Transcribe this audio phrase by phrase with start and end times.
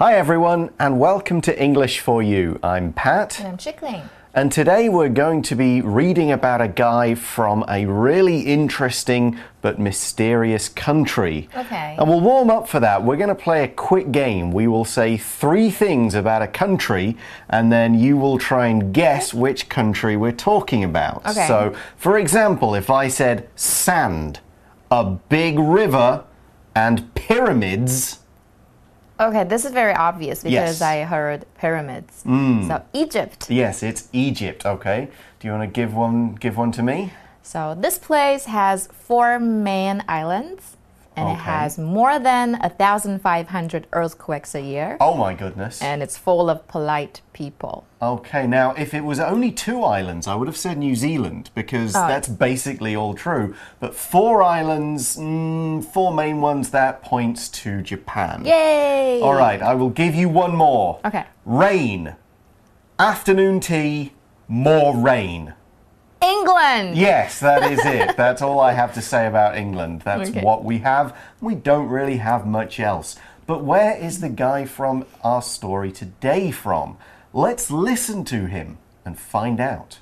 [0.00, 2.58] Hi, everyone, and welcome to English for You.
[2.62, 3.38] I'm Pat.
[3.38, 4.00] And I'm Chickling.
[4.32, 9.78] And today we're going to be reading about a guy from a really interesting but
[9.78, 11.50] mysterious country.
[11.54, 11.96] Okay.
[11.98, 13.04] And we'll warm up for that.
[13.04, 14.52] We're going to play a quick game.
[14.52, 17.18] We will say three things about a country,
[17.50, 21.26] and then you will try and guess which country we're talking about.
[21.26, 21.46] Okay.
[21.46, 24.40] So, for example, if I said sand,
[24.90, 26.24] a big river,
[26.74, 28.19] and pyramids.
[29.20, 30.82] Okay, this is very obvious because Yes.
[30.82, 32.22] I heard pyramids.
[32.24, 32.66] Mm.
[32.66, 33.50] So Egypt.
[33.50, 34.64] Yes, it's Egypt.
[34.64, 35.08] Okay.
[35.38, 36.34] Do you want to give one?
[36.36, 37.12] Give one to me.
[37.42, 40.76] So this place has four main islands,
[41.16, 45.82] and it has more than a thousand five hundred earthquakes a year, Oh my goodness.
[45.82, 47.84] and it's full of polite people.
[48.00, 51.94] Okay, now if it was only two islands, I would have said New Zealand because
[51.94, 52.06] Oh.
[52.08, 53.54] that's basically all true.
[53.80, 58.44] But four islands, mm, four main ones, that points to Japan.
[58.44, 59.20] Yay!
[59.20, 61.00] All right, I will give you one more.
[61.04, 61.24] Okay.
[61.44, 62.14] Rain.
[62.98, 64.12] Afternoon tea,
[64.48, 65.54] more rain.
[66.22, 66.96] England.
[66.96, 68.16] Yes, that is it.
[68.16, 70.02] That's all I have to say about England.
[70.04, 70.42] That's Okay.
[70.42, 71.16] what we have.
[71.40, 73.16] We don't really have much else.
[73.46, 76.98] But where is the guy from our story today from?
[77.32, 79.98] Let's listen to him and find out.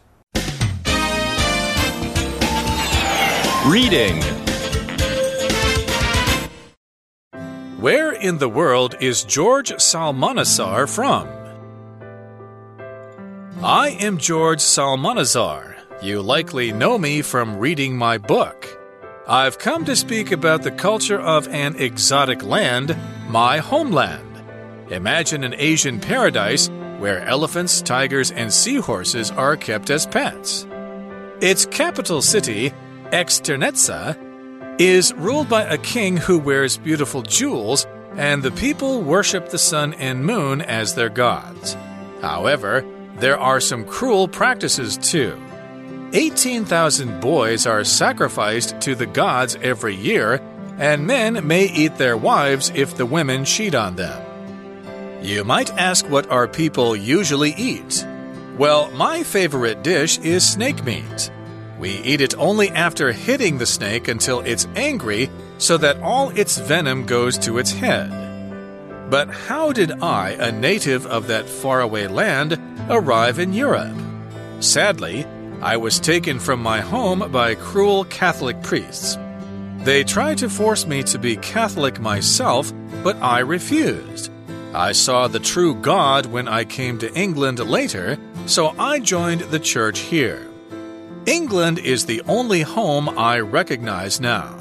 [3.67, 4.23] Reading
[7.81, 11.29] Where in the world is George Psalmanazar from?
[13.63, 15.78] I am George Psalmanazar.
[16.01, 18.69] You likely know me from reading my book.
[19.27, 22.97] I've come to speak about the culture of an exotic land,
[23.27, 24.41] my homeland.
[24.93, 30.69] Imagine an Asian paradise where elephants, tigers, and seahorses are kept as pets.
[31.41, 32.73] Its capital city,
[33.07, 39.59] Xternetsa, is ruled by a king who wears beautiful jewels, and the people worship the
[39.59, 41.77] sun and moon as their gods.
[42.23, 42.85] However,
[43.17, 45.37] there are some cruel practices too.
[46.13, 50.41] 18,000 boys are sacrificed to the gods every year,
[50.79, 54.25] and men may eat their wives if the women cheat on them.
[55.23, 58.07] You might ask what our people usually eat.
[58.57, 61.31] Well, my favorite dish is snake meat.
[61.79, 66.59] We eat it only after hitting the snake until it's angry so that all its
[66.59, 68.11] venom goes to its head.
[69.11, 73.97] But how did I, a native of that faraway land, arrive in Europe?
[74.61, 75.27] Sadly,
[75.61, 79.19] I was taken from my home by cruel Catholic priests.
[79.79, 84.31] They tried to force me to be Catholic myself, but I refused.
[84.73, 89.59] I saw the true God when I came to England later, so I joined the
[89.59, 90.47] church here.
[91.27, 94.57] England is the only home I recognize now.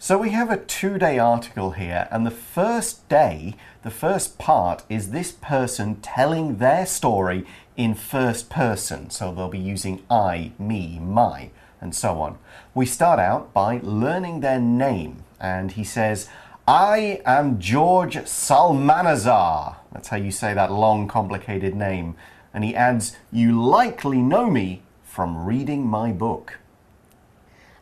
[0.00, 4.84] So we have a two day article here, and the first day, the first part,
[4.88, 7.46] is this person telling their story
[7.76, 9.10] in first person.
[9.10, 11.50] So they'll be using I, me, my,
[11.80, 12.38] and so on.
[12.74, 16.28] We start out by learning their name, and he says,
[16.66, 19.76] I am George Psalmanazar.
[19.92, 22.16] That's how you say that long, complicated name.
[22.52, 26.58] And he adds, You likely know me from reading my book.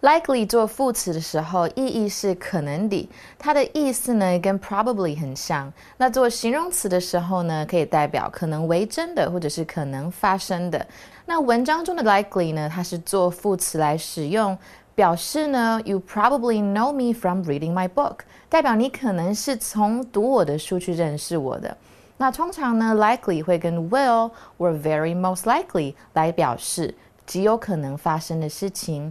[0.05, 5.73] Likely 做副词的时候，意义是可能的，它的意思呢跟 probably 很像。
[5.97, 10.87] 那做形容词的时候呢，可以代表可能为真的，或者是可能发生的。
[11.25, 14.55] 那文章中的 likely 呢，它是做副词来使用，
[14.95, 18.17] 表示呢，you probably know me from reading my book，
[18.51, 21.75] 代表你可能是从读我的书去认识我的。
[22.19, 26.95] 那通常呢，likely 会跟 will or very most likely 来表示
[27.25, 29.11] 极有可能发生的事情。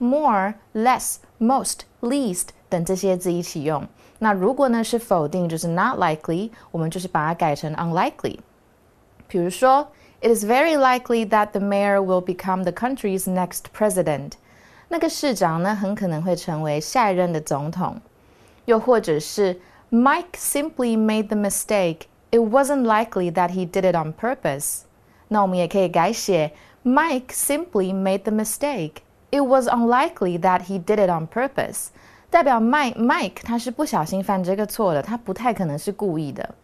[0.00, 3.86] more、less、most、least 等这些字一起用。
[4.18, 8.38] 那如果呢是否定，就是 not likely，我们就是把它改成 unlikely。
[9.28, 9.88] 比如说，
[10.22, 14.32] It is very likely that the mayor will become the country's next president。
[14.88, 18.00] 那个市长呢，很可能会成为下一任的总统。
[18.64, 19.60] 又或者是
[19.90, 22.06] Mike simply made the mistake.
[22.30, 24.80] It wasn't likely that he did it on purpose.
[25.28, 26.52] 那我们也可以改写
[26.82, 29.02] Mike simply made the mistake.
[29.30, 31.88] It was unlikely that he did it on purpose.
[32.30, 36.54] 代表 Mike Mike 他是不小心犯这个错的，他不太可能是故意的。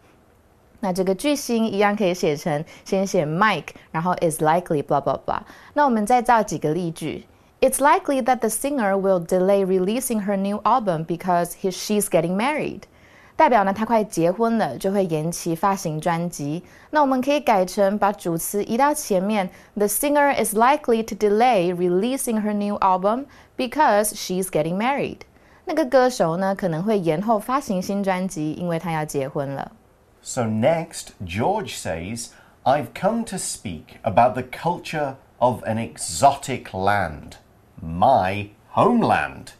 [0.80, 5.40] 那这个句型一样可以写成先写 Mike，然后 is likely blah blah blah。
[5.74, 7.26] 那我们再造几个例句。
[7.60, 12.82] It's likely that the singer will delay releasing her new album because he, she's getting married.
[13.36, 16.62] 代表呢，他快结婚了，就会延期发行专辑。
[16.90, 23.24] 那我们可以改成把主词移到前面，The singer is likely to delay releasing her new album
[23.56, 25.18] because she's getting married。
[25.64, 29.72] 那个歌手呢，可能会延后发行新专辑，因为他要结婚了。
[30.22, 32.28] So next, George says,
[32.64, 37.32] I've come to speak about the culture of an exotic land
[37.82, 39.54] my homeland.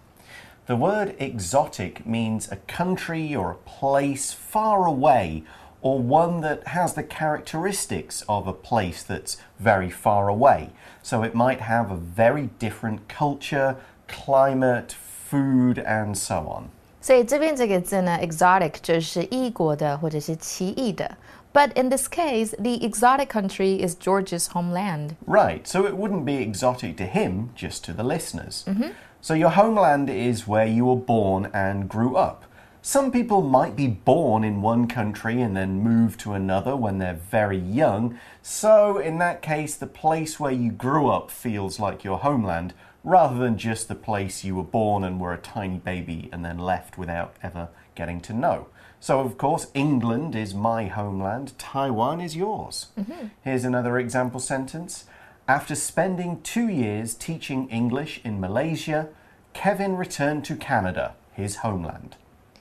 [0.66, 5.42] The word exotic means a country or a place far away
[5.80, 10.70] or one that has the characteristics of a place that's very far away.
[11.02, 16.70] So it might have a very different culture, climate, food, and so on.
[17.00, 21.16] 所以这边这个字呢，exotic 就是异国的或者是奇异的。
[21.52, 25.16] but in this case, the exotic country is George's homeland.
[25.26, 28.64] Right, so it wouldn't be exotic to him, just to the listeners.
[28.66, 28.90] Mm -hmm.
[29.27, 32.45] So your homeland is where you were born and grew up.
[32.81, 37.19] Some people might be born in one country and then move to another when they're
[37.29, 38.17] very young.
[38.41, 43.37] So, in that case, the place where you grew up feels like your homeland rather
[43.37, 46.97] than just the place you were born and were a tiny baby and then left
[46.97, 48.67] without ever getting to know.
[49.01, 52.93] So, of course, England is my homeland, Taiwan is yours.
[52.95, 53.29] Mm -hmm.
[53.43, 55.03] Here's another example sentence.
[55.47, 59.07] After spending two years teaching English in Malaysia,
[59.56, 62.12] Kevin returned to Canada, his homeland.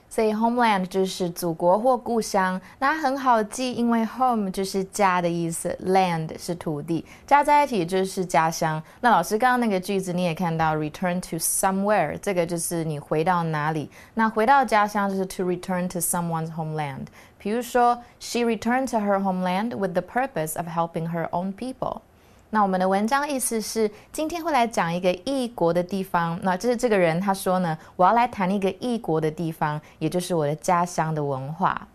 [0.08, 8.82] 所以 homeland 就是祖国或故乡，那很好记，因为 home 就是家的意思，land 是土地，加在一起就是家乡。
[9.00, 13.90] 那老师刚刚那个句子你也看到，return to somewhere，这个就是你回到哪里。
[14.12, 17.06] 那回到家乡就是 to return to someone's homeland。
[17.38, 22.02] 比如说，she returned to her homeland with the purpose of helping her own people。
[22.50, 26.38] 那我们的文章意思是，今天会来讲一个异国的地方。
[26.42, 31.88] 那这是这个人他说呢，我要来谈一个异国的地方，也就是我的家乡的文化。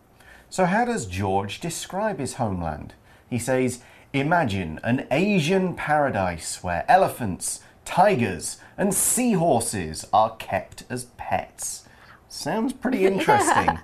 [0.50, 2.92] So how does George describe his homeland?
[3.30, 3.80] He says,
[4.14, 11.82] "Imagine an Asian paradise where elephants, tigers, and seahorses are kept as pets."
[12.30, 13.78] Sounds pretty interesting.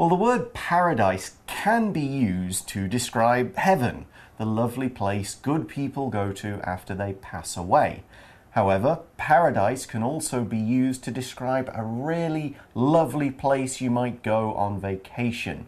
[0.00, 4.06] well, the word paradise can be used to describe heaven
[4.37, 8.03] the lovely place good people go to after they pass away.
[8.51, 14.53] However, paradise can also be used to describe a really lovely place you might go
[14.53, 15.65] on vacation.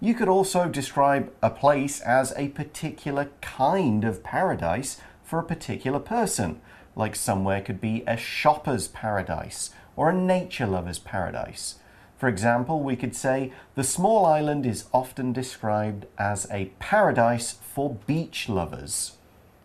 [0.00, 6.00] You could also describe a place as a particular kind of paradise for a particular
[6.00, 6.62] person,
[6.96, 11.76] like somewhere could be a shopper's paradise or a nature lover's paradise.
[12.16, 17.94] For example, we could say the small island is often described as a paradise for
[18.06, 19.12] beach lovers.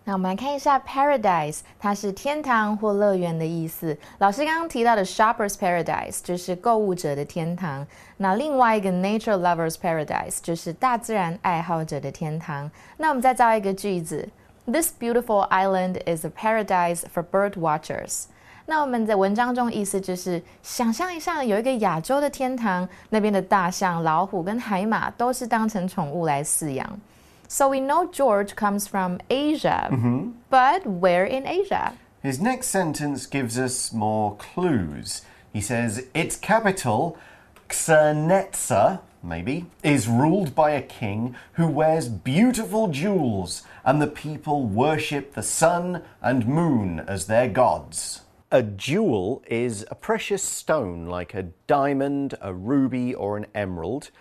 [0.06, 3.98] 那我们来看一下 paradise，它是天堂或乐园的意思。
[4.20, 7.86] 老师刚刚提到的 shoppers paradise 就是购物者的天堂。
[8.18, 12.70] 那另外一个 nature lovers paradise 就是大自然爱好者的天堂。
[12.98, 14.30] 那我们再造一个句子
[14.66, 18.26] ：This beautiful island is a paradise for bird watchers.
[18.68, 27.00] 那我们在文章中意思就是，想象一下，有一个亚洲的天堂，那边的大象、老虎跟海马都是当成宠物来饲养。
[27.48, 30.34] So we know George comes from Asia, -hmm.
[30.50, 31.94] but where in Asia?
[32.22, 35.22] His next sentence gives us more clues.
[35.54, 37.18] He says its capital,
[37.70, 45.34] Xernetza, maybe, is ruled by a king who wears beautiful jewels, and the people worship
[45.34, 48.22] the sun and moon as their gods.
[48.52, 54.12] A jewel is a precious stone like a diamond, a ruby, or an emerald.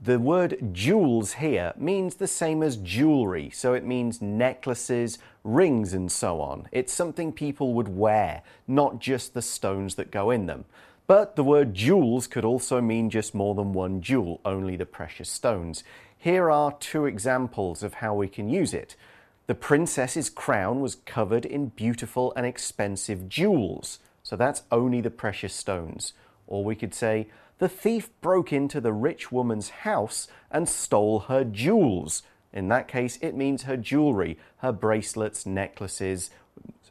[0.00, 6.10] The word jewels here means the same as jewelry, so it means necklaces, rings, and
[6.10, 6.68] so on.
[6.70, 10.66] It's something people would wear, not just the stones that go in them.
[11.08, 15.28] But the word jewels could also mean just more than one jewel, only the precious
[15.28, 15.82] stones.
[16.16, 18.94] Here are two examples of how we can use it.
[19.48, 23.98] The princess's crown was covered in beautiful and expensive jewels.
[24.22, 26.12] So that's only the precious stones.
[26.46, 27.28] Or we could say,
[27.58, 32.22] the thief broke into the rich woman's house and stole her jewels.
[32.52, 36.30] In that case, it means her jewelry, her bracelets, necklaces,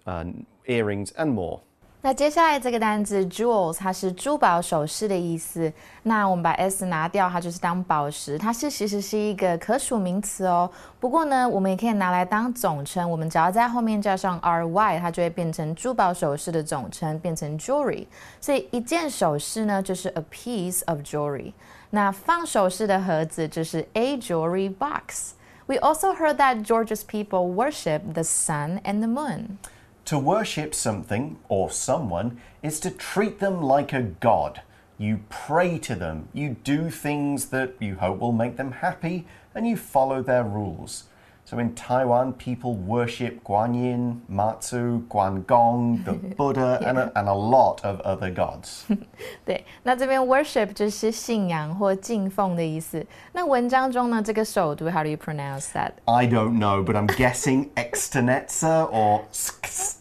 [0.06, 0.26] uh,
[0.68, 1.62] earrings, and more.
[2.00, 5.74] 那接下来这个单字 jewels，它是珠宝首饰的意思。
[6.04, 8.38] 那我们把 s 拿掉，它就是当宝石。
[8.38, 10.70] 它是其实是一个可数名词哦。
[11.00, 13.10] 不过呢，我们也可以拿来当总称。
[13.10, 18.06] 我们只要在后面加上 ry，它就会变成珠宝首饰的总称，变成 jewelry。
[18.40, 21.52] 所以一件首饰呢，就是 a piece of jewelry。
[21.90, 25.32] 那放首饰的盒子就是 a jewelry box。
[25.66, 29.58] We also heard that Georgia's people worship the sun and the moon.
[30.07, 34.63] To worship something or someone is to treat them like a god.
[34.99, 39.67] You pray to them, you do things that you hope will make them happy, and
[39.67, 41.05] you follow their rules.
[41.45, 46.89] So in Taiwan, people worship Guan Yin, Matsu, Guan Gong, the Buddha, yeah.
[46.89, 48.85] and, a, and a lot of other gods.
[49.45, 53.05] 对，那这边 worship 就是信仰或敬奉的意思。
[53.33, 55.91] 那文章中呢，这个首读 how do you pronounce that?
[56.05, 59.23] I don't know, but I'm guessing Externetza or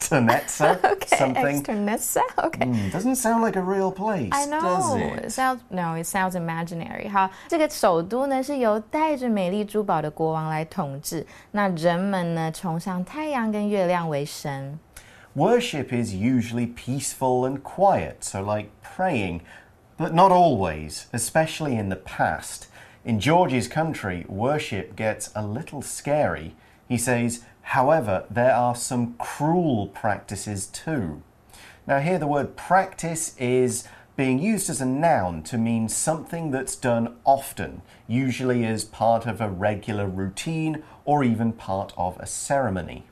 [0.06, 1.64] Sksternetza, okay, something.
[1.64, 2.66] Externetza, okay.
[2.66, 4.62] Mm, doesn't sound like a real place, I know.
[4.62, 5.26] does it?
[5.26, 7.10] it sounds no, it sounds imaginary.
[7.10, 11.26] 好，这个首都呢是由带着美丽珠宝的国王来统治。
[11.52, 14.80] 那人们呢，崇尚太阳跟月亮为神。
[15.36, 19.42] Worship is usually peaceful and quiet, so like praying,
[19.98, 22.68] but not always, especially in the past.
[23.04, 26.52] In George's country, worship gets a little scary.
[26.90, 31.22] He says, however, there are some cruel practices too.
[31.86, 33.86] Now, here the word practice is
[34.16, 39.42] being used as a noun to mean something that's done often, usually as part of
[39.42, 43.04] a regular routine or even part of a ceremony.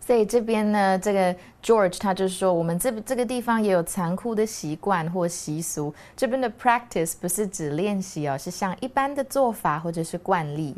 [0.00, 5.92] 所以这边呢，这个 George 他就说，我们这这个地方也有残酷的习惯或习俗。
[6.16, 10.76] 这边的 practice 不是指练习哦，是像一般的做法或者是惯例。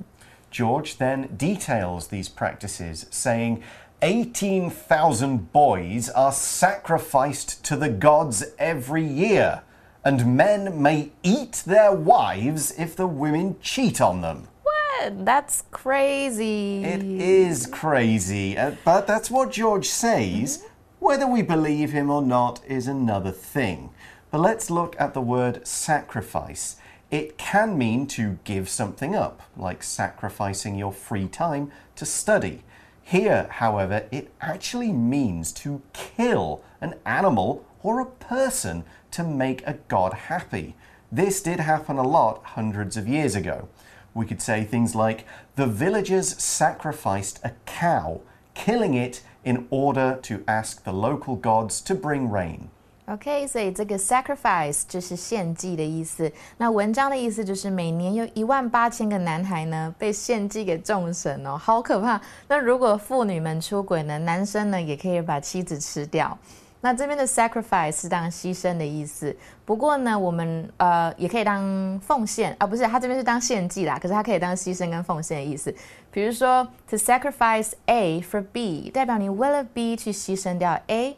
[0.54, 3.64] George then details these practices, saying
[4.04, 9.64] 18,000 boys are sacrificed to the gods every year,
[10.06, 14.48] and men may eat their wives if the women cheat on them.
[14.62, 15.26] What?
[15.26, 16.84] That's crazy.
[16.84, 20.64] It is crazy, uh, but that's what George says.
[21.00, 23.90] Whether we believe him or not is another thing.
[24.30, 26.76] But let's look at the word sacrifice.
[27.14, 32.64] It can mean to give something up, like sacrificing your free time to study.
[33.04, 39.78] Here, however, it actually means to kill an animal or a person to make a
[39.90, 40.76] god happy.
[41.12, 43.68] This did happen a lot hundreds of years ago.
[44.16, 45.24] We could say things like,
[45.56, 48.22] the villagers sacrificed a cow,
[48.56, 52.72] killing it in order to ask the local gods to bring rain.
[53.08, 56.32] OK，所以这个 sacrifice 就是献祭的意思。
[56.58, 62.20] 那文章的意思就是每年有一万八千个男孩呢被献祭给众神哦，好可怕。
[62.48, 66.38] 那如果妇女们出轨呢，男生呢也可以把妻子吃掉。
[66.80, 69.36] 那这边的 sacrifice 是当牺牲的意思。
[69.66, 74.00] 不过呢，我们呃也可以当奉献啊，不是，它这边是当献祭啦。
[74.02, 75.76] 可是它可以当牺牲跟奉献的意思。
[76.10, 81.18] 比如说，to sacrifice A for B，代表你为了 B 去牺牲掉 A。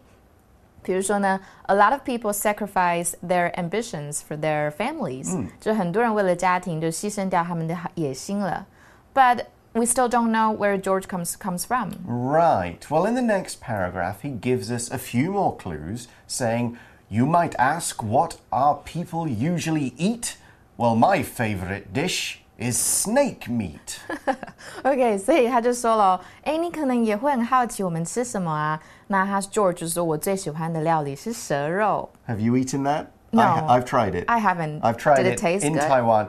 [0.84, 8.66] 比如说呢，a lot of people sacrifice their ambitions for their families，、嗯、就很多人为了家庭就牺牲掉他们的野心了。
[9.14, 11.90] But we still don't know where George comes comes from.
[12.06, 12.78] Right.
[12.88, 16.76] Well, in the next paragraph, he gives us a few more clues, saying,
[17.08, 20.36] "You might ask what our people usually eat.
[20.76, 23.98] Well, my favorite dish." is snake meat.
[24.82, 28.80] OK，所以他就说了，哎，你可能也会很好奇我们吃什么啊？
[29.06, 32.10] 那他 George 就说，我最喜欢的料理是蛇肉。
[32.28, 33.06] Have you eaten that?
[33.32, 34.24] No, I, have tried it.
[34.26, 34.80] I haven't.
[34.80, 35.88] I've tried Did it, it taste in good?
[35.88, 36.28] Taiwan.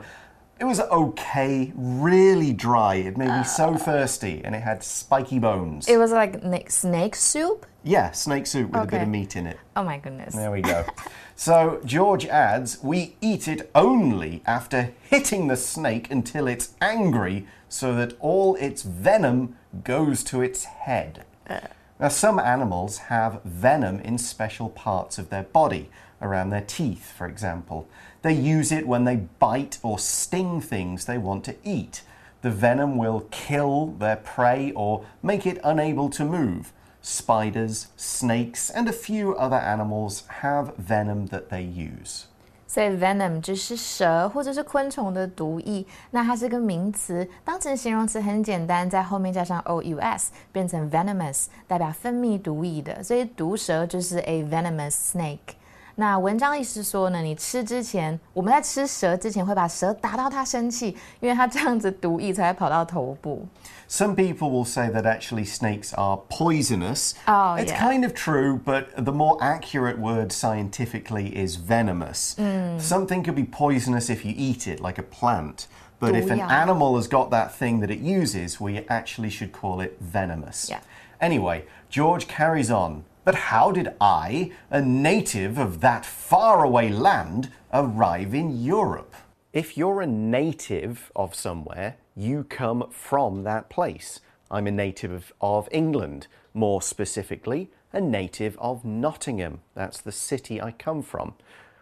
[0.60, 2.96] It was okay, really dry.
[2.98, 5.88] It made me so thirsty, and it had spiky bones.
[5.88, 7.66] It was like snake soup.
[7.84, 9.02] Yeah, snake soup with a bit Okay.
[9.02, 9.58] of meat in it.
[9.76, 10.36] Oh my goodness.
[10.36, 10.84] There we go.
[11.37, 17.95] so George adds, we eat it only after hitting the snake until it's angry, so
[17.95, 21.25] that all its venom goes to its head.
[21.49, 21.61] Uh.
[22.01, 25.89] Now, some animals have venom in special parts of their body,
[26.21, 27.89] around their teeth, for example.
[28.23, 32.03] They use it when they bite or sting things they want to eat.
[32.43, 36.73] The venom will kill their prey or make it unable to move
[37.06, 42.26] Spiders, snakes, and a few other animals have venom that they use.
[42.68, 55.55] 所以 venom 就是蛇或者是昆虫的毒液，那它是个名词，当成形容词很简单，在后面加上 o u s 变成 venomous，代表分泌毒液的，所以毒蛇就是 a venomous snake。
[55.96, 63.46] 那文章意思是说呢，你吃之前，我们在吃蛇之前会把蛇打到它生气，因为它这样子毒液才会跑到头部。
[63.90, 67.12] Some people will say that actually snakes are poisonous.
[67.28, 67.78] Oh, it's yeah.
[67.78, 72.36] kind of true, but the more accurate word scientifically is venomous.
[72.38, 72.80] Mm.
[72.80, 75.68] Something could be poisonous if you eat it, like a plant.
[76.00, 76.48] But if an 毒药。
[76.48, 80.70] animal has got that thing that it uses, we actually should call it venomous.
[80.70, 80.80] Yeah.
[81.20, 83.04] Anyway, George carries on.
[83.27, 89.17] But how did I, a native of that faraway land, arrive in Europe?
[89.53, 94.21] If you're a native of somewhere, you come from that place.
[94.49, 99.59] I'm a native of, England, more specifically, a native of Nottingham.
[99.75, 101.35] That's the city I come from.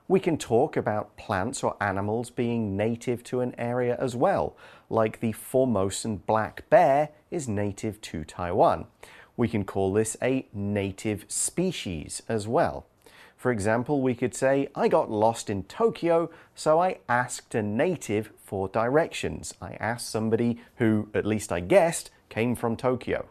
[0.09, 4.57] We can talk about plants or animals being native to an area as well,
[4.89, 8.87] like the Formosan black bear is native to Taiwan.
[9.36, 12.84] We can call this a native species as well.
[13.38, 18.32] For example, we could say, I got lost in Tokyo, so I asked a native
[18.46, 19.54] for directions.
[19.62, 23.28] I asked somebody who, at least I guessed, came from Tokyo.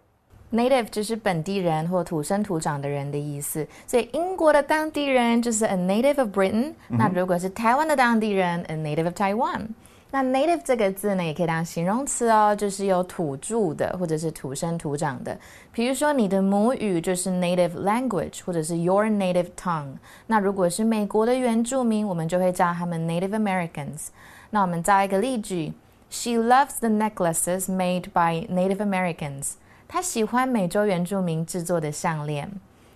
[0.51, 9.69] Native 就是本地人或土生土长的人的意思，所以英国的当地人就是 a native of Britain、那如果是台湾的当地人，a native of Taiwan。
[10.16, 15.36] 那 native 这个字呢，也可以当形容词哦，就是有土著的或者是土生土长的。
[15.72, 19.96] 比如说你的母语就是 native language，或者是 your native tongue。
[20.28, 24.10] 那如果是美国的原住民，我们就会叫他们 Native Americans。
[24.52, 25.74] 那我们造一个例句
[26.12, 29.54] ：She loves the necklaces made by Native Americans。
[29.88, 32.52] 她喜欢美洲原住民制作的项链。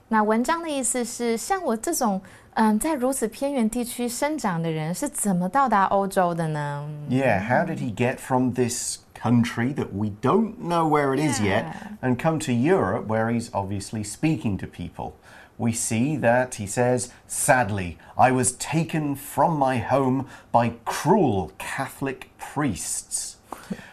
[0.09, 2.21] 那文章的意思是，像我这种
[2.55, 6.87] 嗯，在如此偏远地区生长的人是怎么到达欧洲的呢？
[7.09, 11.41] Yeah, how did he get from this country that we don't know where it is
[11.41, 11.97] yet Yeah.
[12.02, 15.12] and come to Europe where he's obviously speaking to people?
[15.57, 22.31] We see that he says, Sadly, I was taken from my home by cruel Catholic
[22.37, 23.37] priests.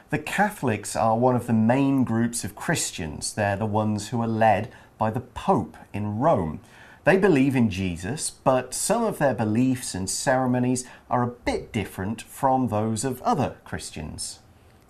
[0.10, 3.34] The Catholics are one of the main groups of Christians.
[3.34, 6.60] They're the ones who are led by the Pope in Rome.
[7.06, 12.22] They believe in Jesus, but some of their beliefs and ceremonies are a bit different
[12.22, 14.40] from those of other Christians.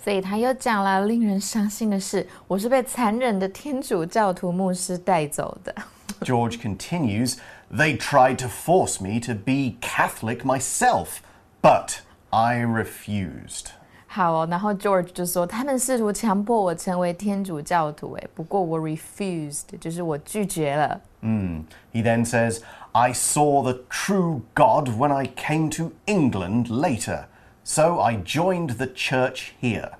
[0.03, 5.75] 所以他又讲了令人伤心的是，我是被残忍的天主教徒牧师带走的。
[6.21, 7.37] George continues,
[7.71, 11.19] They tried to force me to be Catholic myself,
[11.61, 11.99] but
[12.31, 13.67] I refused.
[14.13, 20.99] 好哦，然后 George 就说他们试图强迫我成为天主教徒，诶，不过我 refused，就是我拒绝了。
[21.21, 22.61] He then says,
[22.93, 27.25] I saw the true God when I came to England later,
[27.63, 29.91] so I joined the church here.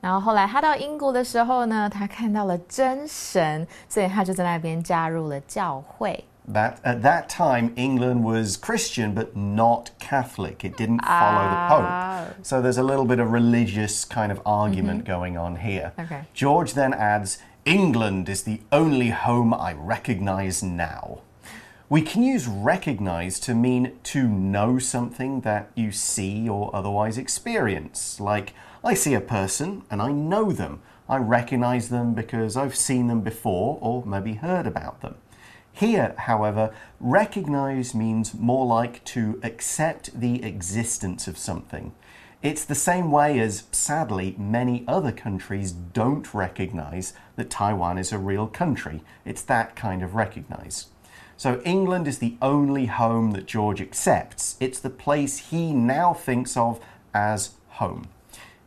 [0.00, 6.24] 然后后来他到英国的时候呢，他看到了真神，所以他就在那边加入了教会。
[6.47, 10.65] That at that time England was Christian but not Catholic.
[10.65, 11.87] It didn't follow the Pope.
[11.87, 12.27] Ah.
[12.41, 15.11] So there's a little bit of religious kind of argument mm-hmm.
[15.11, 15.93] going on here.
[15.99, 16.23] Okay.
[16.33, 21.19] George then adds, England is the only home I recognize now.
[21.89, 28.19] We can use recognize to mean to know something that you see or otherwise experience.
[28.19, 30.81] Like, I see a person and I know them.
[31.09, 35.15] I recognize them because I've seen them before or maybe heard about them.
[35.73, 41.93] Here, however, recognize means more like to accept the existence of something.
[42.41, 48.17] It's the same way as, sadly, many other countries don't recognize that Taiwan is a
[48.17, 49.01] real country.
[49.25, 50.87] It's that kind of recognize.
[51.37, 54.57] So, England is the only home that George accepts.
[54.59, 56.79] It's the place he now thinks of
[57.13, 58.09] as home.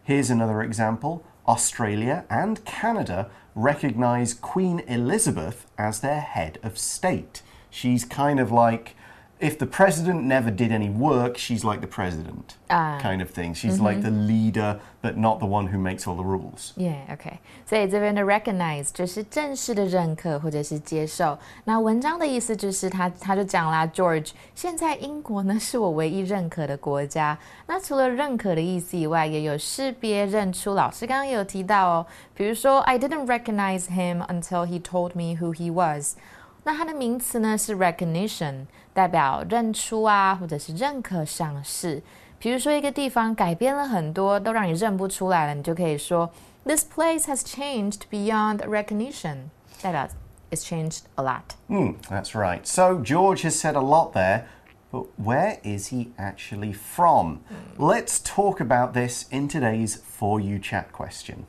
[0.04, 7.42] Here's another example Australia and Canada recognize Queen Elizabeth as their head of state.
[7.70, 8.96] She's kind of like
[9.41, 13.53] If the president never did any work, she's like the president, kind of thing.
[13.53, 16.73] She's like the leader, but not the one who makes all the rules.
[16.75, 21.39] Yeah，OK，、所以这边的 recognize 就是正式的认可或者是接受。
[21.63, 27.39] 那文章的意思就是他他就讲啦，George，现在英国呢是我唯一认可的国家。
[27.65, 30.73] 那除了认可的意思以外，也有识别、认出。
[30.73, 36.17] 老师刚刚也有提到哦，比如说 I didn't recognize him until he told me who he was。
[36.63, 42.01] 那它的名词呢是 recognition，代表认出啊，或者是认可、赏识。
[42.37, 46.29] 比如说一个地方改变了很多，都让你认不出来了，你就可以说
[46.65, 49.49] This place has changed beyond recognition，
[49.81, 50.07] 代表
[50.51, 51.55] it's changed a lot。
[51.67, 52.61] Hmm, that's right.
[52.63, 54.43] So George has said a lot there,
[54.91, 57.39] but where is he actually from?
[57.77, 61.45] Let's talk about this in today's For You Chat question.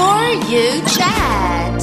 [0.00, 1.78] For you chat.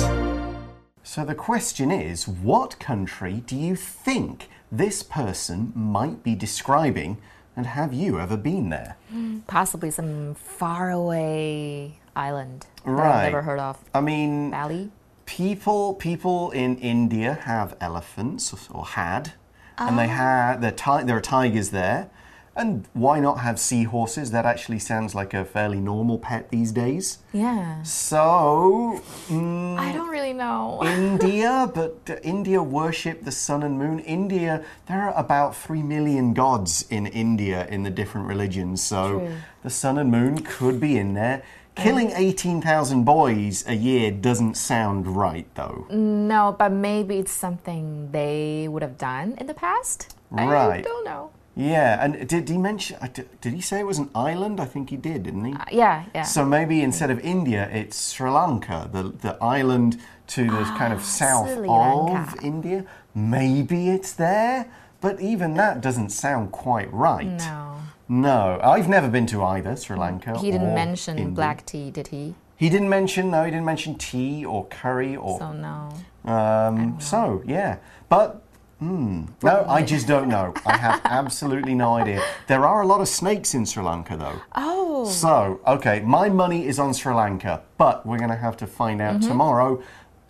[1.03, 7.19] So the question is what country do you think this person might be describing?
[7.56, 8.97] And have you ever been there?
[9.45, 13.77] Possibly some faraway island that I've never heard of.
[13.93, 14.89] I mean, Bali?
[15.27, 19.34] people people in India have elephants or had,
[19.77, 20.21] and they oh.
[20.23, 22.10] have there, there are tigers there.
[22.57, 24.31] And why not have seahorses?
[24.31, 27.19] That actually sounds like a fairly normal pet these days.
[27.31, 27.83] Yeah.
[27.83, 30.81] So, mm, I don't really know.
[30.83, 33.99] India, but uh, India worship the sun and moon.
[33.99, 39.37] India, there are about three million gods in India in the different religions, so True.
[39.61, 41.43] the sun and moon could be in there.
[41.75, 45.85] Killing 18,000 boys a year doesn't sound right, though.
[45.91, 50.15] No, but maybe it's something they would have done in the past.
[50.31, 50.79] Right.
[50.79, 51.29] I don't know.
[51.57, 52.97] Yeah, and did he mention,
[53.41, 54.59] did he say it was an island?
[54.59, 55.53] I think he did, didn't he?
[55.53, 56.21] Uh, yeah, yeah.
[56.21, 61.01] So maybe instead of India, it's Sri Lanka, the, the island to the kind of
[61.03, 62.85] south of India.
[63.15, 67.25] Maybe it's there, but even that doesn't sound quite right.
[67.25, 67.79] no.
[68.09, 70.39] No, I've never been to either Sri Lanka.
[70.39, 71.33] He didn't mention India.
[71.35, 72.35] black tea, did he?
[72.55, 73.31] He didn't mention.
[73.31, 75.39] No, he didn't mention tea or curry or.
[75.39, 75.89] So no.
[76.31, 77.77] um, so yeah,
[78.09, 78.43] but.
[78.79, 79.25] Hmm.
[79.41, 80.53] No, I just don't know.
[80.65, 82.21] I have absolutely no idea.
[82.47, 84.39] There are a lot of snakes in Sri Lanka, though.
[84.55, 85.05] Oh.
[85.05, 89.01] So, okay, my money is on Sri Lanka, but we're going to have to find
[89.01, 89.81] out tomorrow.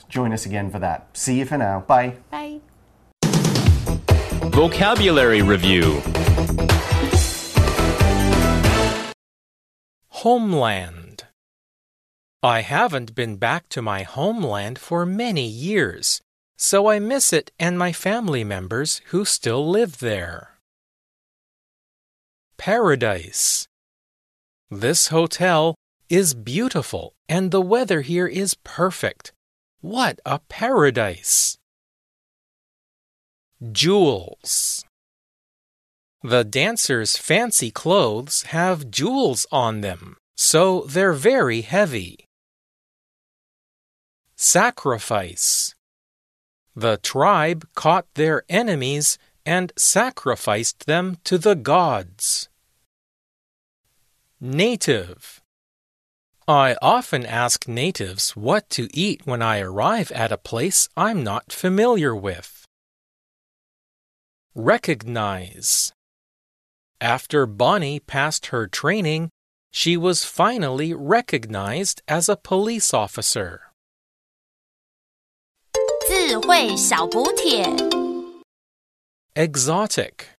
[0.07, 1.10] Join us again for that.
[1.12, 1.81] See you for now.
[1.81, 2.15] Bye.
[2.31, 2.62] Bye.
[4.51, 6.01] Vocabulary Review
[10.10, 11.25] Homeland.
[12.41, 16.21] I haven't been back to my homeland for many years,
[16.58, 20.58] so I miss it and my family members who still live there.
[22.58, 23.67] Paradise.
[24.70, 25.76] This hotel
[26.10, 29.32] is beautiful and the weather here is perfect.
[29.82, 31.58] What a paradise!
[33.72, 34.84] Jewels.
[36.24, 42.26] The dancers' fancy clothes have jewels on them, so they're very heavy.
[44.36, 45.74] Sacrifice.
[46.77, 52.49] The tribe caught their enemies and sacrificed them to the gods.
[54.39, 55.41] Native.
[56.47, 61.51] I often ask natives what to eat when I arrive at a place I'm not
[61.51, 62.63] familiar with.
[64.53, 65.91] Recognize.
[67.01, 69.31] After Bonnie passed her training,
[69.71, 73.66] she was finally recognized as a police officer.
[76.26, 77.64] 智慧小补帖。
[79.35, 80.35] Exotic.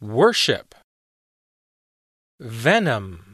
[0.00, 0.74] Worship.
[2.38, 3.25] Venom.